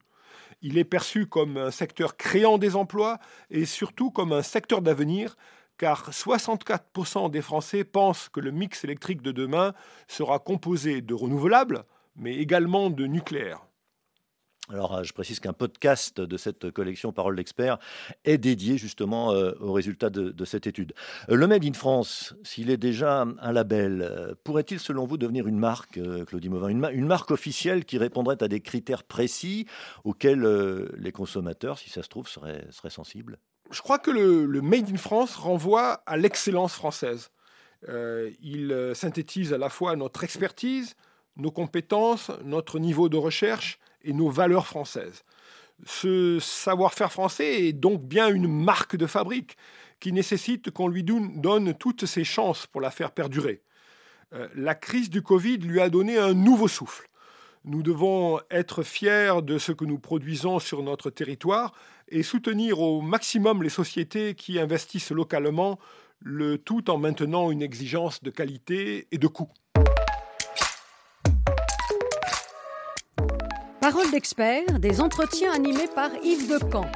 Il 0.61 0.77
est 0.77 0.85
perçu 0.85 1.25
comme 1.25 1.57
un 1.57 1.69
secteur 1.69 2.15
créant 2.15 2.57
des 2.57 2.77
emplois 2.77 3.19
et 3.51 3.65
surtout 3.65 4.09
comme 4.09 4.31
un 4.31 4.41
secteur 4.41 4.81
d'avenir 4.81 5.35
car 5.77 6.11
64% 6.11 7.29
des 7.29 7.41
Français 7.41 7.83
pensent 7.83 8.29
que 8.29 8.39
le 8.39 8.51
mix 8.51 8.85
électrique 8.85 9.21
de 9.21 9.33
demain 9.33 9.73
sera 10.07 10.39
composé 10.39 11.01
de 11.01 11.13
renouvelables, 11.13 11.83
mais 12.15 12.35
également 12.37 12.89
de 12.89 13.05
nucléaire. 13.05 13.65
Alors, 14.71 14.95
euh, 14.95 15.03
je 15.03 15.13
précise 15.13 15.39
qu'un 15.39 15.53
podcast 15.53 16.19
de 16.19 16.37
cette 16.37 16.71
collection 16.71 17.11
Paroles 17.11 17.35
d'experts 17.35 17.77
est 18.23 18.39
dédié 18.39 18.77
justement 18.77 19.31
euh, 19.31 19.51
aux 19.59 19.73
résultats 19.73 20.09
de, 20.09 20.45
cette 20.45 20.65
étude. 20.65 20.93
Euh, 21.29 21.35
le 21.35 21.45
Made 21.45 21.63
in 21.63 21.73
France, 21.73 22.35
s'il 22.43 22.71
est 22.71 22.77
déjà 22.77 23.25
un 23.39 23.51
label, 23.51 24.35
pourrait-il 24.43 24.79
selon 24.79 25.05
vous 25.05 25.17
devenir 25.17 25.47
une 25.47 25.59
marque, 25.59 25.99
Claudie 26.25 26.49
Mauvin, 26.49 26.69
une, 26.69 27.05
marque 27.05 27.31
officielle 27.31 27.85
qui 27.85 27.97
répondrait 27.97 28.41
à 28.41 28.47
des 28.47 28.61
critères 28.61 29.03
précis 29.03 29.67
auxquels 30.03 30.45
les 30.97 31.11
consommateurs, 31.11 31.77
si 31.77 31.89
ça 31.89 32.01
se 32.01 32.09
trouve, 32.09 32.27
seraient, 32.27 32.65
sensibles? 32.89 33.37
Je 33.71 33.81
crois 33.81 33.99
que 33.99 34.11
le, 34.11 34.61
Made 34.61 34.89
in 34.91 34.97
France 34.97 35.35
renvoie 35.35 36.03
à 36.05 36.17
l'excellence 36.17 36.73
française. 36.73 37.29
il 37.87 38.91
synthétise 38.93 39.53
à 39.53 39.57
la 39.57 39.69
fois 39.69 39.95
notre 39.95 40.23
expertise, 40.23 40.95
nos 41.37 41.51
compétences, 41.51 42.31
notre 42.43 42.79
niveau 42.79 43.09
de 43.09 43.17
recherche 43.17 43.79
et 44.05 44.13
nos 44.13 44.29
valeurs 44.29 44.67
françaises. 44.67 45.23
Ce 45.85 46.39
savoir-faire 46.39 47.11
français 47.11 47.67
est 47.67 47.73
donc 47.73 48.01
bien 48.01 48.29
une 48.29 48.47
marque 48.47 48.95
de 48.95 49.07
fabrique 49.07 49.57
qui 49.99 50.13
nécessite 50.13 50.71
qu'on 50.71 50.87
lui 50.87 51.03
donne 51.03 51.73
toutes 51.73 52.05
ses 52.05 52.23
chances 52.23 52.67
pour 52.67 52.81
la 52.81 52.91
faire 52.91 53.11
perdurer. 53.11 53.61
Euh, 54.33 54.47
la 54.55 54.75
crise 54.75 55.09
du 55.09 55.21
Covid 55.21 55.57
lui 55.57 55.81
a 55.81 55.89
donné 55.89 56.17
un 56.17 56.33
nouveau 56.33 56.67
souffle. 56.67 57.09
Nous 57.63 57.81
devons 57.81 58.39
être 58.51 58.83
fiers 58.83 59.41
de 59.41 59.57
ce 59.57 59.71
que 59.71 59.85
nous 59.85 59.97
produisons 59.97 60.59
sur 60.59 60.83
notre 60.83 61.09
territoire 61.09 61.73
et 62.09 62.21
soutenir 62.21 62.79
au 62.79 63.01
maximum 63.01 63.63
les 63.63 63.69
sociétés 63.69 64.35
qui 64.35 64.59
investissent 64.59 65.11
localement, 65.11 65.79
le 66.19 66.57
tout 66.57 66.89
en 66.89 66.97
maintenant 66.97 67.51
une 67.51 67.63
exigence 67.63 68.21
de 68.21 68.29
qualité 68.29 69.07
et 69.11 69.17
de 69.17 69.27
coût. 69.27 69.49
Parole 73.87 74.09
d'expert, 74.09 74.79
des 74.79 74.99
entretiens 74.99 75.53
animés 75.53 75.87
par 75.93 76.09
Yves 76.23 76.49
Decamp. 76.49 76.91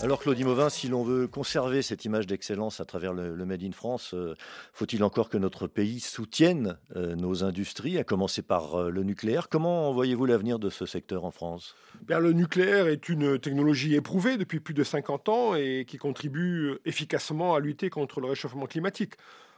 Alors 0.00 0.18
Claudie 0.18 0.42
Mauvin, 0.42 0.68
si 0.70 0.88
l'on 0.88 1.04
veut 1.04 1.28
conserver 1.28 1.82
cette 1.82 2.04
image 2.04 2.26
d'excellence 2.26 2.80
à 2.80 2.84
travers 2.84 3.12
le, 3.12 3.36
Made 3.44 3.62
in 3.62 3.70
France, 3.70 4.12
euh, 4.12 4.34
faut-il 4.72 5.04
encore 5.04 5.28
que 5.28 5.38
notre 5.38 5.68
pays 5.68 6.00
soutienne 6.00 6.78
euh, 6.96 7.14
nos 7.14 7.44
industries, 7.44 7.96
à 7.96 8.02
commencer 8.02 8.42
par 8.42 8.74
euh, 8.74 8.90
le 8.90 9.04
nucléaire? 9.04 9.48
Comment 9.48 9.92
voyez-vous 9.92 10.26
l'avenir 10.26 10.58
de 10.58 10.68
ce 10.68 10.84
secteur 10.84 11.24
en 11.24 11.30
France? 11.30 11.76
Bien, 12.02 12.18
Le 12.18 12.32
nucléaire 12.32 12.88
est 12.88 13.08
une 13.08 13.38
technologie 13.38 13.94
éprouvée 13.94 14.36
depuis 14.36 14.58
plus 14.58 14.74
de 14.74 14.82
50 14.82 15.28
ans 15.28 15.54
et 15.54 15.84
qui 15.86 15.96
contribue 15.96 16.72
efficacement 16.84 17.54
à 17.54 17.60
lutter 17.60 17.88
contre 17.88 18.20
le 18.20 18.26
réchauffement 18.26 18.66
climatique 18.66 19.12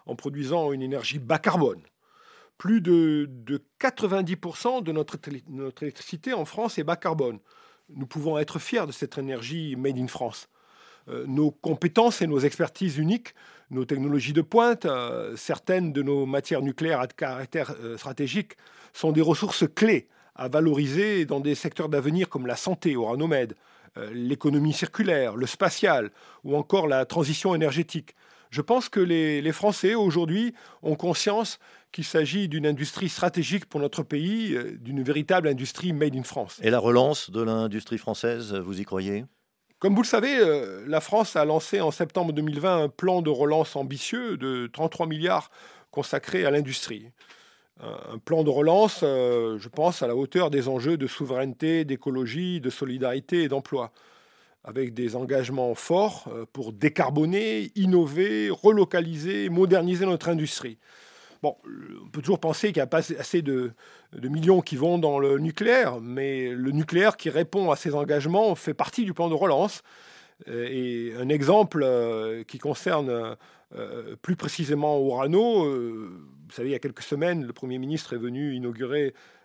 en 0.04 0.16
produisant 0.16 0.72
une 0.72 0.82
énergie 0.82 1.18
bas 1.18 1.38
carbone 1.38 1.80
plus 2.62 2.80
de, 2.80 3.28
90% 3.80 4.84
de 4.84 4.92
notre, 4.92 5.18
électricité 5.82 6.32
en 6.32 6.44
France 6.44 6.78
est 6.78 6.84
bas 6.84 6.94
carbone. 6.94 7.40
Nous 7.88 8.06
pouvons 8.06 8.38
être 8.38 8.60
fiers 8.60 8.86
de 8.86 8.92
cette 8.92 9.18
énergie 9.18 9.74
made 9.74 9.98
in 9.98 10.06
France. 10.06 10.48
Euh, 11.08 11.24
nos 11.26 11.50
compétences 11.50 12.22
et 12.22 12.28
nos 12.28 12.38
expertises 12.38 12.98
uniques, 12.98 13.34
nos 13.72 13.84
technologies 13.84 14.32
de 14.32 14.42
pointe, 14.42 14.84
euh, 14.84 15.34
certaines 15.34 15.92
de 15.92 16.02
nos 16.02 16.24
matières 16.24 16.62
nucléaires 16.62 17.00
à 17.00 17.08
caractère 17.08 17.74
euh, 17.80 17.98
stratégique 17.98 18.52
sont 18.92 19.10
des 19.10 19.22
ressources 19.22 19.64
clés 19.74 20.06
à 20.36 20.46
valoriser 20.46 21.24
dans 21.24 21.40
des 21.40 21.56
secteurs 21.56 21.88
d'avenir 21.88 22.28
comme 22.28 22.46
la 22.46 22.54
santé, 22.54 22.94
l'économie 24.12 24.72
circulaire, 24.72 25.34
le 25.34 25.46
spatial 25.46 26.12
ou 26.44 26.54
encore 26.54 26.86
la 26.86 27.06
transition 27.06 27.56
énergétique. 27.56 28.14
Je 28.52 28.60
pense 28.60 28.90
que 28.90 29.00
les, 29.00 29.40
les 29.40 29.52
Français 29.52 29.94
aujourd'hui 29.94 30.52
ont 30.82 30.94
conscience 30.94 31.58
qu'il 31.90 32.04
s'agit 32.04 32.48
d'une 32.48 32.66
industrie 32.66 33.08
stratégique 33.08 33.64
pour 33.64 33.80
notre 33.80 34.02
pays, 34.02 34.54
euh, 34.54 34.76
d'une 34.78 35.02
véritable 35.02 35.48
industrie 35.48 35.94
made 35.94 36.14
in 36.14 36.22
France. 36.22 36.60
Et 36.62 36.68
la 36.68 36.78
relance 36.78 37.30
de 37.30 37.40
l'industrie 37.40 37.96
française, 37.96 38.54
vous 38.54 38.78
y 38.78 38.84
croyez? 38.84 39.24
Comme 39.78 39.94
vous 39.94 40.02
le 40.02 40.06
savez, 40.06 40.38
euh, 40.38 40.84
la 40.86 41.00
France 41.00 41.34
a 41.34 41.46
lancé 41.46 41.80
en 41.80 41.90
septembre 41.90 42.34
2020 42.34 42.84
un 42.84 42.88
plan 42.90 43.22
de 43.22 43.30
relance 43.30 43.74
ambitieux 43.74 44.36
de 44.36 44.68
33 44.70 45.06
milliards 45.06 45.50
consacrés 45.90 46.44
à 46.44 46.50
l'industrie. 46.50 47.10
Un 47.80 48.18
plan 48.18 48.44
de 48.44 48.50
relance, 48.50 49.00
euh, 49.02 49.58
je 49.58 49.68
pense, 49.68 50.02
à 50.02 50.06
la 50.06 50.14
hauteur 50.14 50.50
des 50.50 50.68
enjeux 50.68 50.98
de 50.98 51.06
souveraineté, 51.06 51.86
d'écologie, 51.86 52.60
de 52.60 52.68
solidarité 52.70 53.44
et 53.44 53.48
d'emploi, 53.48 53.92
avec 54.64 54.94
des 54.94 55.16
engagements 55.16 55.74
forts 55.74 56.28
pour 56.52 56.72
décarboner, 56.72 57.72
innover, 57.74 58.50
relocaliser, 58.50 59.48
moderniser 59.48 60.06
notre 60.06 60.28
industrie. 60.28 60.78
Bon, 61.42 61.56
on 62.04 62.08
peut 62.08 62.20
toujours 62.20 62.38
penser 62.38 62.68
qu'il 62.68 62.76
n'y 62.76 62.82
a 62.82 62.86
pas 62.86 62.98
assez 63.18 63.42
de, 63.42 63.72
millions 64.22 64.60
qui 64.60 64.76
vont 64.76 64.98
dans 64.98 65.18
le 65.18 65.38
nucléaire, 65.38 66.00
mais 66.00 66.50
le 66.50 66.70
nucléaire 66.70 67.16
qui 67.16 67.30
répond 67.30 67.72
à 67.72 67.76
ces 67.76 67.96
engagements 67.96 68.54
fait 68.54 68.74
partie 68.74 69.04
du 69.04 69.12
plan 69.12 69.28
de 69.28 69.34
relance. 69.34 69.82
Euh, 70.48 70.68
et 70.70 71.14
un 71.18 71.28
exemple 71.28 71.82
euh, 71.82 72.44
qui 72.44 72.58
concerne 72.58 73.36
euh, 73.74 74.16
plus 74.22 74.36
précisément 74.36 74.96
Orano, 74.98 75.68
vous 75.68 76.52
savez, 76.52 76.68
il 76.68 76.72
y 76.72 76.76
a 76.76 76.78
quelques 76.78 77.02
semaines, 77.02 77.44
le 77.44 77.52
Premier 77.52 77.78
ministre 77.78 78.12
est 78.12 78.18
venu 78.18 78.54
inaugurer 78.54 79.12
euh, 79.12 79.41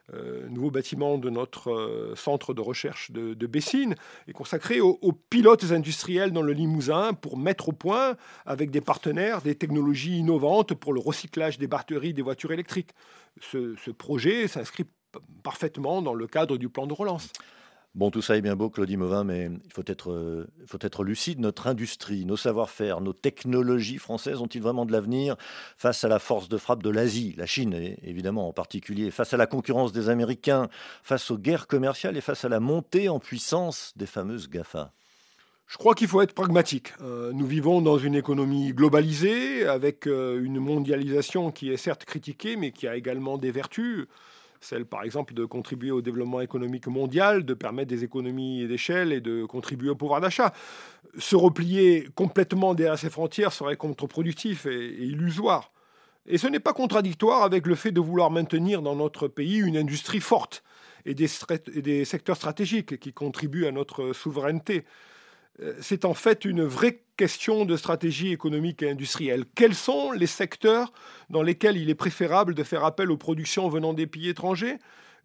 nouveau 0.50 0.72
bâtiment 0.72 1.18
de 1.18 1.30
notre 1.30 1.72
euh, 1.72 2.16
centre 2.16 2.54
de 2.54 2.62
recherche 2.62 3.12
de, 3.12 3.48
Bessines 3.48 3.96
est 4.28 4.34
consacré 4.34 4.80
aux, 4.82 5.12
pilotes 5.30 5.72
industriels 5.72 6.32
dans 6.32 6.42
le 6.42 6.54
Limousin 6.54 7.14
pour 7.14 7.38
mettre 7.38 7.70
au 7.70 7.72
point, 7.72 8.16
avec 8.46 8.72
des 8.72 8.82
partenaires, 8.82 9.42
des 9.42 9.56
technologies 9.56 10.18
innovantes 10.18 10.74
pour 10.74 10.94
le 10.94 11.00
recyclage 11.00 11.58
des 11.58 11.68
batteries 11.68 12.14
des 12.14 12.22
voitures 12.22 12.52
électriques. 12.52 12.92
ce 13.40 13.92
projet 13.92 14.48
s'inscrit 14.48 14.86
parfaitement 15.44 16.02
dans 16.02 16.14
le 16.14 16.28
cadre 16.28 16.58
du 16.58 16.70
plan 16.70 16.88
de 16.88 16.94
relance. 16.94 17.32
Bon, 17.98 18.12
tout 18.12 18.22
ça 18.22 18.38
est 18.38 18.42
bien 18.42 18.56
beau, 18.56 18.70
Claudie 18.70 18.96
Mauvin, 18.96 19.24
mais 19.24 19.50
il 19.66 19.74
faut 19.74 19.82
être, 19.88 20.12
euh, 20.12 20.46
faut 20.68 20.78
être 20.82 21.04
lucide. 21.04 21.40
Notre 21.40 21.66
industrie, 21.66 22.26
nos 22.26 22.38
savoir-faire, 22.38 23.02
nos 23.02 23.12
technologies 23.12 23.98
françaises 23.98 24.40
ont-ils 24.40 24.62
vraiment 24.62 24.86
de 24.86 24.92
l'avenir 24.92 25.36
face 25.78 26.04
à 26.04 26.08
la 26.08 26.20
force 26.20 26.48
de 26.48 26.60
frappe 26.60 26.84
de 26.84 26.92
l'Asie, 26.92 27.34
la 27.40 27.48
Chine 27.48 27.74
évidemment 28.04 28.48
en 28.48 28.54
particulier, 28.54 29.10
face 29.10 29.34
à 29.34 29.38
la 29.38 29.48
concurrence 29.48 29.94
des 29.94 30.10
Américains, 30.10 30.70
face 31.02 31.32
aux 31.32 31.40
guerres 31.40 31.66
commerciales 31.66 32.16
et 32.18 32.22
face 32.22 32.46
à 32.46 32.50
la 32.50 32.60
montée 32.60 33.10
en 33.10 33.18
puissance 33.18 33.94
des 33.96 34.06
fameuses 34.06 34.48
GAFA? 34.48 34.94
Je 35.66 35.78
crois 35.78 35.96
qu'il 35.96 36.08
faut 36.08 36.22
être 36.22 36.34
pragmatique. 36.34 36.94
Euh, 37.02 37.32
nous 37.34 37.48
vivons 37.48 37.82
dans 37.82 37.98
une 37.98 38.14
économie 38.14 38.74
globalisée, 38.74 39.66
avec 39.66 40.06
euh, 40.06 40.40
une 40.40 40.60
mondialisation 40.60 41.50
qui 41.50 41.72
est 41.72 41.78
certes 41.78 42.06
critiquée, 42.06 42.58
mais 42.58 42.72
qui 42.72 42.88
a 42.88 42.96
également 42.96 43.40
des 43.40 43.50
vertus 43.50 44.06
celle 44.62 44.86
par 44.86 45.04
exemple 45.04 45.34
de 45.34 45.46
contribuer 45.46 45.92
au 45.92 46.02
développement 46.02 46.42
économique 46.42 46.88
mondial, 46.88 47.46
de 47.46 47.54
permettre 47.54 47.90
des 47.90 48.04
économies 48.04 48.68
d'échelle 48.68 49.12
et 49.12 49.22
de 49.22 49.46
contribuer 49.46 49.90
au 49.90 49.96
pouvoir 49.96 50.22
d'achat. 50.22 50.54
Se 51.18 51.36
replier 51.36 52.08
complètement 52.16 52.74
derrière 52.74 53.00
ces 53.00 53.10
frontières 53.10 53.54
serait 53.54 53.78
contre-productif 53.78 54.66
et, 54.66 55.04
illusoire. 55.04 55.72
Et 56.26 56.38
ce 56.38 56.48
n'est 56.48 56.60
pas 56.60 56.74
contradictoire 56.74 57.44
avec 57.44 57.66
le 57.68 57.76
fait 57.76 57.92
de 57.92 58.02
vouloir 58.02 58.32
maintenir 58.32 58.82
dans 58.82 58.96
notre 58.96 59.28
pays 59.28 59.60
une 59.60 59.78
industrie 59.78 60.20
forte 60.20 60.64
et 61.06 61.14
des 61.14 62.06
secteurs 62.06 62.36
stratégiques 62.36 63.00
qui 63.00 63.14
contribuent 63.14 63.66
à 63.66 63.72
notre 63.72 64.12
souveraineté. 64.12 64.84
Euh, 65.62 65.74
c'est 65.82 66.06
en 66.06 66.14
fait 66.14 66.46
une 66.46 66.64
vraie 66.64 67.02
question 67.18 67.66
de 67.66 67.76
stratégie 67.76 68.32
économique 68.32 68.84
et 68.84 68.90
industrielle. 68.90 69.46
Quels 69.56 69.76
sont 69.76 70.12
les 70.12 70.28
secteurs 70.28 70.94
dans 71.30 71.42
lesquels 71.42 71.78
il 71.78 71.90
est 71.90 71.96
préférable 71.96 72.54
de 72.54 72.64
faire 72.64 72.84
appel 72.84 73.12
aux 73.12 73.18
productions 73.18 73.68
venant 73.70 73.94
des 73.94 74.08
pays 74.08 74.30
étrangers, 74.30 74.78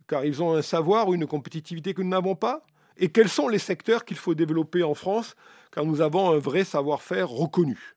car 0.08 0.24
ils 0.24 0.42
ont 0.42 0.54
un 0.54 0.62
savoir 0.62 1.08
ou 1.08 1.14
une 1.14 1.26
compétitivité 1.26 1.94
que 1.94 2.02
nous 2.02 2.08
n'avons 2.08 2.34
pas 2.34 2.64
Et 2.96 3.10
quels 3.10 3.28
sont 3.28 3.48
les 3.48 3.58
secteurs 3.58 4.04
qu'il 4.04 4.16
faut 4.16 4.34
développer 4.34 4.82
en 4.82 4.94
France, 4.94 5.36
car 5.70 5.84
nous 5.84 6.00
avons 6.00 6.30
un 6.30 6.38
vrai 6.38 6.64
savoir-faire 6.64 7.28
reconnu 7.28 7.94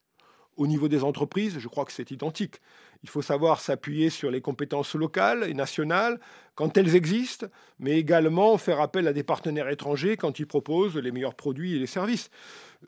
Au 0.58 0.68
niveau 0.68 0.90
des 0.90 1.04
entreprises, 1.04 1.58
je 1.60 1.68
crois 1.70 1.86
que 1.86 1.94
c'est 1.94 2.12
identique. 2.12 2.60
Il 3.06 3.10
faut 3.10 3.22
savoir 3.22 3.62
s'appuyer 3.62 4.10
sur 4.10 4.32
les 4.32 4.42
compétences 4.42 4.96
locales 4.96 5.46
et 5.48 5.54
nationales 5.54 6.20
quand 6.56 6.76
elles 6.76 6.96
existent, 6.96 7.46
mais 7.78 8.00
également 8.00 8.58
faire 8.58 8.82
appel 8.82 9.08
à 9.08 9.14
des 9.14 9.22
partenaires 9.22 9.70
étrangers 9.70 10.18
quand 10.18 10.40
ils 10.40 10.48
proposent 10.48 10.96
les 10.96 11.12
meilleurs 11.12 11.36
produits 11.36 11.76
et 11.76 11.78
les 11.78 11.86
services. 11.86 12.32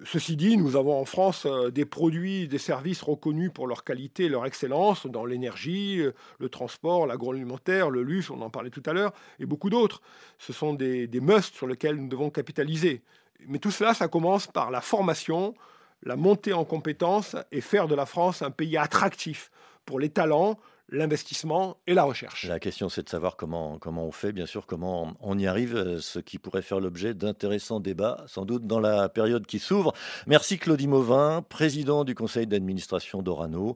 Ceci 0.05 0.35
dit, 0.35 0.57
nous 0.57 0.75
avons 0.75 0.99
en 0.99 1.05
France 1.05 1.45
euh, 1.45 1.69
des 1.69 1.85
produits, 1.85 2.41
et 2.41 2.47
des 2.47 2.57
services 2.57 3.03
reconnus 3.03 3.51
pour 3.53 3.67
leur 3.67 3.83
qualité 3.83 4.23
et 4.23 4.29
leur 4.29 4.47
excellence 4.47 5.05
dans 5.05 5.23
l'énergie, 5.23 5.99
euh, 5.99 6.13
le 6.39 6.49
transport, 6.49 7.05
l'agroalimentaire, 7.05 7.91
le 7.91 8.01
luxe, 8.01 8.31
on 8.31 8.41
en 8.41 8.49
parlait 8.49 8.71
tout 8.71 8.83
à 8.87 8.93
l'heure, 8.93 9.13
et 9.39 9.45
beaucoup 9.45 9.69
d'autres. 9.69 10.01
Ce 10.39 10.51
sont 10.51 10.73
des, 10.73 11.05
des 11.05 11.21
musts 11.21 11.53
sur 11.53 11.67
lesquels 11.67 11.97
nous 11.97 12.09
devons 12.09 12.31
capitaliser. 12.31 13.03
Mais 13.45 13.59
tout 13.59 13.69
cela, 13.69 13.93
ça 13.93 14.07
commence 14.07 14.47
par 14.47 14.71
la 14.71 14.81
formation, 14.81 15.53
la 16.01 16.15
montée 16.15 16.53
en 16.53 16.65
compétences 16.65 17.35
et 17.51 17.61
faire 17.61 17.87
de 17.87 17.93
la 17.93 18.07
France 18.07 18.41
un 18.41 18.49
pays 18.49 18.77
attractif 18.77 19.51
pour 19.87 19.99
les 19.99 20.09
talents, 20.09 20.59
l'investissement 20.89 21.77
et 21.87 21.93
la 21.93 22.03
recherche. 22.03 22.45
La 22.45 22.59
question, 22.59 22.89
c'est 22.89 23.03
de 23.03 23.09
savoir 23.09 23.37
comment, 23.37 23.79
comment 23.79 24.05
on 24.05 24.11
fait, 24.11 24.31
bien 24.31 24.45
sûr, 24.45 24.67
comment 24.67 25.13
on 25.21 25.39
y 25.39 25.47
arrive, 25.47 25.75
euh, 25.75 25.99
ce 25.99 26.19
qui 26.19 26.37
pourrait 26.37 26.61
faire 26.61 26.79
l'objet 26.79 27.13
d'intéressants 27.13 27.79
débats, 27.79 28.23
sans 28.27 28.45
doute 28.45 28.67
dans 28.67 28.79
la 28.79 29.09
période 29.09 29.47
qui 29.47 29.59
s'ouvre. 29.59 29.93
Merci 30.27 30.59
Claudie 30.59 30.87
Mauvin, 30.87 31.41
président 31.41 32.03
du 32.03 32.13
conseil 32.13 32.45
d'administration 32.45 33.23
d'Orano. 33.23 33.75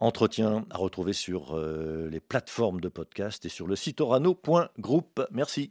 Entretien 0.00 0.66
à 0.70 0.76
retrouver 0.76 1.12
sur 1.12 1.56
euh, 1.56 2.08
les 2.10 2.20
plateformes 2.20 2.80
de 2.80 2.88
podcast 2.88 3.46
et 3.46 3.48
sur 3.48 3.66
le 3.66 3.76
site 3.76 4.00
orano.group. 4.00 5.22
Merci. 5.30 5.70